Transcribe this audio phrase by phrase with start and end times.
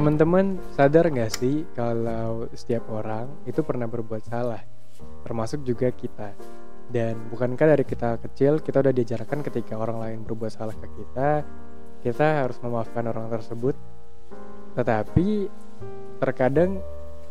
[0.00, 4.64] teman-teman sadar nggak sih kalau setiap orang itu pernah berbuat salah
[5.28, 6.32] termasuk juga kita?
[6.88, 11.44] Dan bukankah dari kita kecil kita udah diajarkan ketika orang lain berbuat salah ke kita
[12.00, 13.76] kita harus memaafkan orang tersebut?
[14.72, 15.52] Tetapi
[16.16, 16.80] terkadang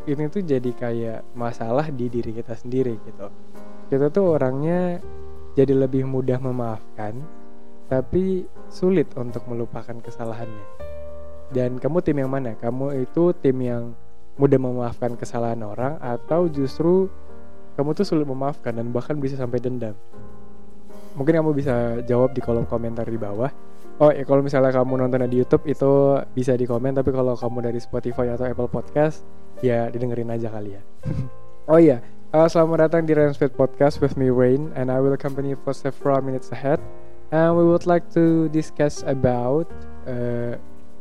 [0.05, 3.33] ini tuh jadi kayak masalah di diri kita sendiri gitu.
[3.89, 5.01] Kita tuh orangnya
[5.57, 7.17] jadi lebih mudah memaafkan
[7.89, 10.89] tapi sulit untuk melupakan kesalahannya
[11.49, 12.53] dan kamu tim yang mana?
[12.57, 13.97] Kamu itu tim yang
[14.39, 17.11] mudah memaafkan kesalahan orang atau justru
[17.75, 19.97] kamu tuh sulit memaafkan dan bahkan bisa sampai dendam?
[21.17, 23.49] Mungkin kamu bisa jawab di kolom komentar di bawah.
[23.99, 27.67] Oh ya kalau misalnya kamu nonton di YouTube itu bisa di komen tapi kalau kamu
[27.67, 29.27] dari Spotify atau Apple Podcast
[29.59, 30.83] ya didengerin aja kali ya.
[31.69, 32.01] Oh iya
[32.33, 35.73] uh, selamat datang di Rainspit Podcast with me Rain and I will accompany you for
[35.73, 36.81] several minutes ahead.
[37.29, 39.69] And we would like to discuss about
[40.09, 40.57] uh,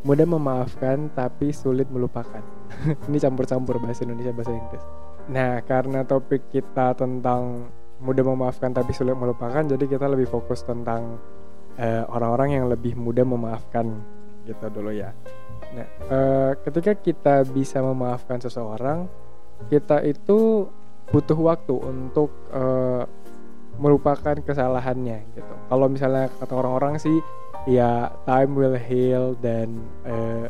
[0.07, 2.43] mudah memaafkan tapi sulit melupakan.
[3.09, 4.85] Ini campur-campur bahasa Indonesia bahasa Inggris.
[5.29, 11.19] Nah karena topik kita tentang mudah memaafkan tapi sulit melupakan jadi kita lebih fokus tentang
[11.75, 13.91] eh, orang-orang yang lebih mudah memaafkan
[14.47, 15.11] gitu dulu ya.
[15.75, 19.11] Nah uh, ketika kita bisa memaafkan seseorang
[19.69, 20.71] kita itu
[21.11, 23.05] butuh waktu untuk uh,
[23.79, 25.55] melupakan kesalahannya gitu.
[25.71, 27.15] Kalau misalnya kata orang-orang sih
[27.67, 30.47] ya time will heal dan uh,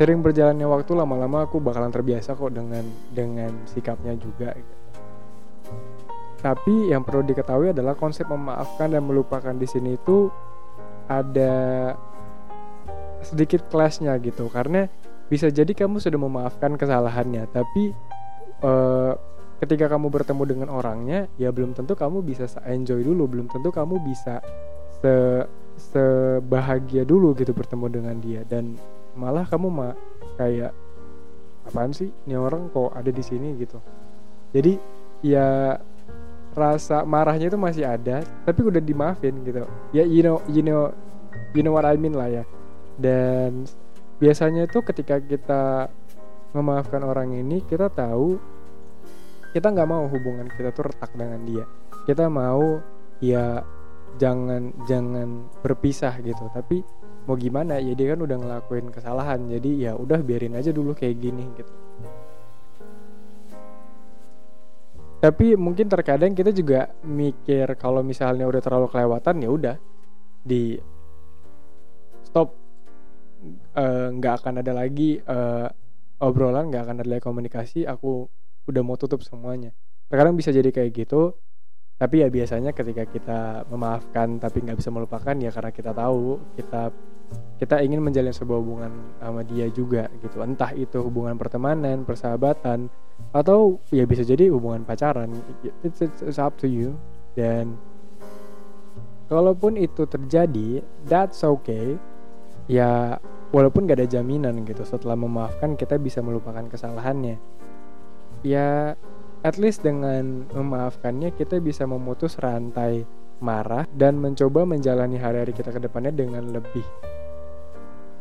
[0.00, 4.56] sering berjalannya waktu lama-lama aku bakalan terbiasa kok dengan dengan sikapnya juga.
[6.42, 10.26] Tapi yang perlu diketahui adalah konsep memaafkan dan melupakan di sini itu
[11.06, 11.94] ada
[13.22, 14.90] sedikit clashnya gitu karena
[15.30, 17.94] bisa jadi kamu sudah memaafkan kesalahannya tapi
[18.60, 19.14] uh,
[19.62, 24.02] ketika kamu bertemu dengan orangnya ya belum tentu kamu bisa enjoy dulu belum tentu kamu
[24.02, 24.42] bisa
[25.02, 25.14] se
[25.92, 28.46] sebahagia dulu gitu bertemu dengan dia.
[28.46, 28.78] Dan
[29.18, 29.92] malah kamu mah
[30.38, 30.70] kayak
[31.66, 32.08] apaan sih?
[32.24, 33.82] Ini orang kok ada di sini gitu.
[34.54, 34.78] Jadi
[35.26, 35.76] ya
[36.52, 39.64] rasa marahnya itu masih ada tapi udah dimaafin gitu.
[39.90, 40.92] Ya you know you know
[41.56, 42.44] you know what I mean lah ya.
[43.00, 43.66] Dan
[44.22, 45.88] biasanya itu ketika kita
[46.52, 48.36] memaafkan orang ini kita tahu
[49.56, 51.64] kita nggak mau hubungan kita tuh retak dengan dia.
[52.04, 52.80] Kita mau
[53.22, 53.64] ya
[54.20, 56.48] jangan jangan berpisah gitu.
[56.52, 56.82] Tapi
[57.24, 57.78] mau gimana?
[57.78, 59.46] Ya dia kan udah ngelakuin kesalahan.
[59.48, 61.72] Jadi ya udah biarin aja dulu kayak gini gitu.
[65.22, 69.76] Tapi mungkin terkadang kita juga mikir kalau misalnya udah terlalu kelewatan ya udah
[70.42, 70.74] di
[72.26, 72.58] stop.
[73.74, 75.66] Eh, nggak uh, akan ada lagi uh,
[76.22, 77.86] obrolan nggak akan ada lagi komunikasi.
[77.86, 78.26] Aku
[78.66, 79.70] udah mau tutup semuanya.
[80.10, 81.38] Terkadang bisa jadi kayak gitu
[82.00, 86.90] tapi ya biasanya ketika kita memaafkan tapi nggak bisa melupakan ya karena kita tahu kita
[87.62, 88.92] kita ingin menjalin sebuah hubungan
[89.22, 90.42] sama dia juga gitu.
[90.42, 92.90] Entah itu hubungan pertemanan persahabatan
[93.30, 95.30] atau ya bisa jadi hubungan pacaran.
[95.86, 96.98] It's, it's, it's up to you.
[97.38, 97.78] Dan
[99.30, 101.94] kalaupun itu terjadi that's okay.
[102.66, 103.22] Ya
[103.54, 107.38] walaupun gak ada jaminan gitu setelah memaafkan kita bisa melupakan kesalahannya.
[108.42, 108.98] Ya
[109.42, 113.06] at least dengan memaafkannya kita bisa memutus rantai
[113.42, 116.86] marah dan mencoba menjalani hari-hari kita ke depannya dengan lebih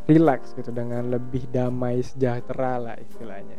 [0.10, 3.58] relax gitu dengan lebih damai sejahtera lah istilahnya.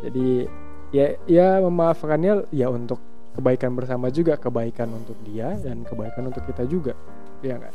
[0.00, 0.46] Jadi
[0.90, 2.98] ya ya memaafkannya ya untuk
[3.34, 6.98] kebaikan bersama juga kebaikan untuk dia dan kebaikan untuk kita juga
[7.46, 7.74] ya enggak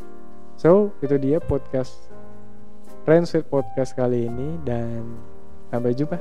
[0.60, 1.96] so itu dia podcast
[3.08, 5.16] Friends Podcast kali ini dan
[5.72, 6.18] sampai jumpa